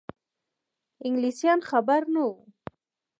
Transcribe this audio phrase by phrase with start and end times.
[1.05, 2.37] انګلیسیان خبر نه وه.